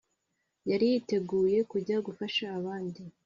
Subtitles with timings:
[0.69, 3.01] Yari yiteguye kujya gufasha abandi